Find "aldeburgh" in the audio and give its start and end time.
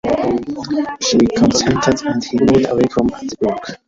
3.11-3.77